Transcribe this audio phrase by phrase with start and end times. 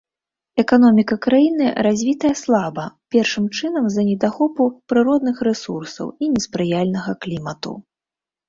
[0.61, 4.63] Эканоміка краіны развітая слаба, першым чынам, з-за недахопу
[4.95, 7.71] прыродных рэсурсаў і неспрыяльнага клімату.